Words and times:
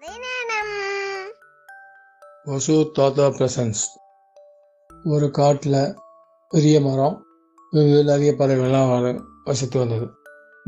கதை 0.00 0.14
வசு 2.44 2.90
தாத்தா 2.92 3.26
பிரசன்ஸ். 3.26 3.82
ஒரு 5.04 5.30
காட்டில் 5.30 5.94
பெரிய 6.48 6.80
மரம் 6.80 7.24
நிறைய 7.70 8.32
பறவைகள்லாம் 8.32 9.00
வர- 9.00 9.20
வசித்து 9.44 9.78
வந்தது. 9.78 10.06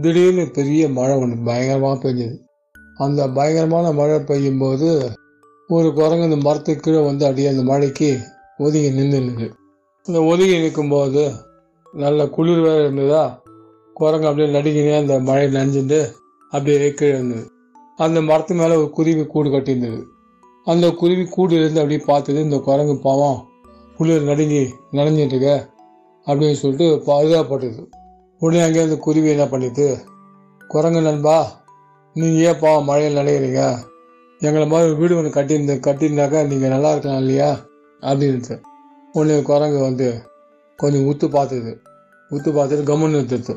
திடீர்னு 0.00 0.50
பெரிய 0.50 0.88
மழை 0.88 1.16
ஒன்று 1.16 1.44
பயங்கரமாக 1.44 2.08
பெஞ்சது. 2.08 2.36
அந்த 2.96 3.28
பயங்கரமான 3.28 3.92
மழை 3.92 4.18
பெய்யும்போது 4.18 5.14
ஒரு 5.68 5.92
குரங்கு 5.92 6.22
அந்த 6.22 6.36
மரத்துக்கு 6.36 6.92
கீழே 6.92 7.04
வந்து 7.04 7.24
அப்படியே 7.24 7.48
அந்த 7.48 7.62
மழைக்கு 7.62 8.18
ஒதுங்கி 8.58 8.90
நின்றுனுது 8.90 9.52
அந்த 10.02 10.22
ஒதுங்கி 10.22 10.58
நிற்கும்போது 10.58 11.32
நல்ல 11.92 12.26
குளிர் 12.26 12.60
வேறு 12.60 12.82
இருந்ததா 12.82 13.42
குரங்கு 13.94 14.26
அப்படியே 14.26 14.52
நடுங்கினே 14.52 14.98
அந்த 14.98 15.18
மழை 15.18 15.46
நனைஞ்சிட்டு 15.46 16.12
அப்படியே 16.50 16.92
கீழே 16.92 17.12
இருந்தது 17.12 17.52
அந்த 17.98 18.22
மரத்து 18.22 18.54
மேலே 18.54 18.74
ஒரு 18.74 18.90
குருவி 18.90 19.26
கூடு 19.26 19.50
கட்டியிருந்தது. 19.50 20.00
அந்த 20.66 20.90
குருவி 20.90 21.24
கூடு 21.26 21.54
இருந்து 21.54 21.80
அப்படியே 21.80 22.00
பார்த்தது 22.06 22.38
இந்த 22.42 22.58
குரங்கு 22.58 22.98
பாவம் 22.98 23.38
குளிர் 23.98 24.22
நடுங்கி 24.22 24.62
நனைஞ்சிட்டு 24.90 25.34
இருக்க 25.34 25.50
அப்படின்னு 26.26 26.52
சொல்லிட்டு 26.52 26.86
பாதுகாப்பட்டது 27.06 27.82
உடனே 28.40 28.62
அங்கே 28.62 28.80
அந்த 28.80 28.96
குருவி 28.96 29.28
என்ன 29.30 29.44
பண்ணிட்டு 29.48 29.86
குரங்கு 30.70 31.00
நண்பா 31.00 31.36
நீங்கள் 32.16 32.42
ஏன் 32.44 32.58
பாவம் 32.58 32.84
மழையில் 32.84 33.18
நனைகிறீங்க 33.18 33.62
எங்களை 34.40 34.66
மாதிரி 34.66 34.94
வீடு 34.94 35.16
ஒன்று 35.16 35.30
கட்டியிருந்த 35.30 35.74
கட்டியிருந்தாக்கா 35.86 36.40
நீங்கள் 36.46 36.68
நல்லா 36.68 36.90
இருக்கலாம் 36.90 37.18
இல்லையா? 37.18 37.50
அப்படின்ட்டு 38.02 38.56
உடனே 39.12 39.42
குரங்கு 39.42 39.78
வந்து 39.78 40.08
கொஞ்சம் 40.78 41.06
உத்து 41.10 41.26
பார்த்தது. 41.28 41.72
உத்து 42.30 42.50
பார்த்துட்டு 42.50 42.88
கம்முன்னு 42.90 43.18
நிறுத்துது 43.18 43.54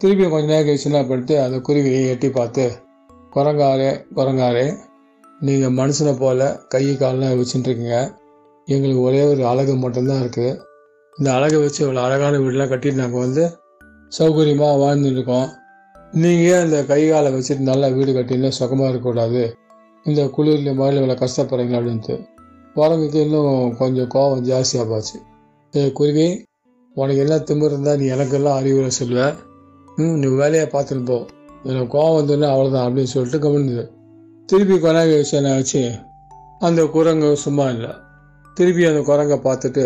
திருப்பி 0.00 0.28
கொஞ்சம் 0.28 0.52
நேரம் 0.52 0.68
கழிச்சுன்னா 0.68 1.08
பண்ணிட்டு 1.08 1.34
அந்த 1.42 1.56
குருவியை 1.58 2.02
எட்டி 2.08 2.30
பார்த்து 2.30 2.64
குரங்காரே 3.34 3.90
குரங்காரே 4.16 4.66
நீங்கள் 5.40 5.76
மனுஷனை 5.78 6.12
போல 6.18 6.40
கை 6.72 6.82
காலெலாம் 7.02 7.38
வச்சுட்டுருக்கீங்க. 7.38 7.96
எங்களுக்கு 8.68 9.02
ஒரே 9.08 9.22
ஒரு 9.30 9.42
அழகு 9.52 9.74
மட்டும்தான் 9.84 10.20
இருக்குது 10.22 10.50
இந்த 11.18 11.28
அழகை 11.36 11.58
வச்சு 11.62 11.80
இவ்வளோ 11.84 12.02
அழகான 12.06 12.38
வீடெலாம் 12.42 12.70
கட்டிட்டு 12.72 13.00
நாங்கள் 13.02 13.24
வந்து 13.24 13.44
சௌகரியமாக 14.18 14.80
வாழ்ந்துட்டு 14.82 15.18
இருக்கோம் 15.18 15.48
நீங்கள் 16.22 16.60
அந்த 16.62 16.64
இந்த 16.64 16.84
கை 16.92 17.00
காலை 17.08 17.28
வச்சுட்டு 17.34 17.68
நல்லா 17.70 17.88
வீடு 17.96 18.12
கட்டினா 18.12 18.48
சுகமாக 18.60 18.90
இருக்கக்கூடாது? 18.90 19.42
இந்த 20.06 20.22
குளிரில் 20.36 20.78
மாதிரி 20.80 20.96
இவ்வளோ 21.00 21.16
கஷ்டப்படுறீங்க 21.24 21.74
அப்படின்ட்டு. 21.78 22.14
குரங்குக்கு 22.76 23.18
இன்னும் 23.26 23.76
கொஞ்சம் 23.80 24.10
கோபம் 24.14 24.46
ஜாஸ்தியாக 24.50 24.86
போச்சு. 24.92 25.16
ஏ 25.74 25.82
குருவி 25.98 26.26
உனக்கு 26.96 27.20
என்ன 27.24 27.36
திமிர் 27.48 27.72
இருந்தால் 27.74 28.00
நீ 28.00 28.06
எனக்கெல்லாம் 28.14 28.58
அறிவுரை 28.60 28.90
சொல்லுவேன் 29.00 29.34
ம் 29.98 30.16
நீ 30.22 30.28
வேலையை 30.40 30.66
பார்த்துட்டு 30.74 31.04
போ. 31.04 31.18
எனக்கு 31.64 31.98
கோவம் 31.98 32.16
வந்ததுன்னா 32.18 32.48
அவ்வளோதான் 32.52 32.86
அப்படின்னு 32.86 33.12
சொல்லிட்டு 33.14 33.38
கவனிது 33.38 33.92
திருப்பி 34.46 34.78
குரங்கு 34.78 35.16
விஷயம் 35.16 35.44
வச்சு 35.44 35.92
அந்த 36.58 36.84
குரங்கு 36.84 37.36
சும்மா 37.36 37.68
இல்லை. 37.68 37.90
திருப்பி 38.54 38.84
அந்த 38.84 39.00
குரங்கை 39.00 39.38
பார்த்துட்டு 39.38 39.84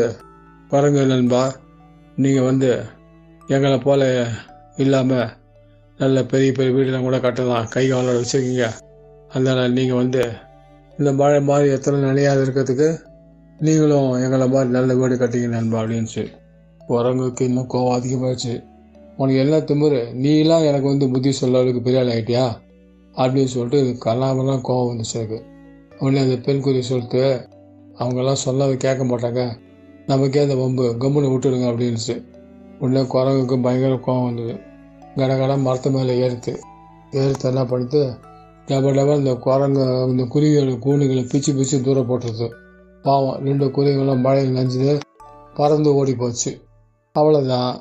குரங்கு 0.69 1.07
நண்பா 1.07 1.55
நீங்கள் 2.17 2.45
வந்து 2.45 2.83
எங்களை 3.49 3.79
போல 3.79 4.29
இல்லாமல் 4.77 5.29
நல்ல 5.99 6.25
பெரிய 6.25 6.53
பெரிய 6.53 6.73
வீடுலாம் 6.77 7.03
கூட 7.03 7.17
கட்டலாம். 7.17 7.69
கை 7.69 7.93
காலோட 7.93 8.17
வச்சுருக்கீங்க. 8.21 8.67
அதனால் 9.29 9.73
நீங்கள் 9.73 9.97
வந்து 9.97 10.33
இந்த 10.99 11.13
மழை 11.13 11.43
மாதிரி 11.43 11.73
எத்தனை 11.73 12.01
நிலையாது 12.01 12.45
இருக்கிறதுக்கு 12.45 12.89
நீங்களும் 13.59 14.11
எங்களை 14.23 14.49
மாதிரி 14.49 14.71
நல்ல 14.71 14.95
வீடு 14.95 15.15
கட்டிங்க 15.15 15.49
நண்பா 15.49 15.83
அப்படின்னு 15.83 16.05
சொல்லி. 16.05 16.31
குரங்குக்கு 16.89 17.43
இன்னும் 17.43 17.71
கோவம் 17.75 17.97
அதிகமாகிடுச்சு 17.99 18.55
உனக்கு 19.17 19.41
என்ன 19.41 19.59
திமிரு? 19.59 20.01
நீலாம் 20.25 20.67
எனக்கு 20.67 20.89
வந்து 20.89 21.11
புத்தி 21.11 21.33
சொல்ல 21.33 21.59
அளவுக்கு 21.59 21.83
பெரிய 21.83 22.03
ஆள் 22.03 22.13
ஆகிட்டியா 22.17 22.47
அப்படின்னு 23.17 23.45
சொல்லிட்டு 23.45 24.11
கல்லாமெல்லாம் 24.11 24.65
கோவம் 24.69 24.89
வந்துச்சு 24.91 25.15
எனக்கு. 25.15 25.39
உடனே 25.99 26.21
அந்த 26.21 26.37
பெண் 26.37 26.61
குறி 26.61 26.83
சொல்லிட்டு 26.83 27.49
அவங்கெல்லாம் 27.99 28.43
சொல்லாத 28.45 28.75
கேட்க 28.75 29.05
மாட்டாங்க. 29.05 29.43
நமக்கே 30.07 30.43
அந்த 30.43 30.57
வம்பு. 30.57 30.97
கம்முன்னு 30.99 31.33
விட்டுடுங்க 31.35 31.69
அப்படின்னுச்சு 31.71 32.15
உடனே 32.81 33.01
குரங்குக்கு 33.01 33.63
பயங்கர 33.63 33.95
கோவம் 33.95 34.25
வந்தது. 34.25 34.55
கடகடம் 35.17 35.61
மரத்து 35.61 35.91
மேலே 35.91 36.15
ஏறுத்து 36.27 36.55
ஏறுத்து 37.11 37.45
என்ன 37.45 37.63
பண்ணுது 37.65 38.01
டப 38.67 38.93
டப 38.99 39.17
இந்த 39.17 39.35
குரங்கு 39.35 39.85
இந்த 40.09 40.23
குருவியோட 40.35 40.73
கூண்டுகளை 40.85 41.29
பிச்சு 41.31 41.55
பிச்சு 41.55 41.83
தூரம் 41.83 42.09
போட்டுருது. 42.09 42.49
பாவம் 43.03 43.45
ரெண்டு 43.45 43.67
குருவிகளும் 43.67 44.21
மழையில் 44.21 44.57
நஞ்சுது 44.57 45.01
பறந்து 45.55 45.95
ஓடி 45.95 46.15
போச்சு. 46.15 46.51
அவ்வளோதான் 47.15 47.81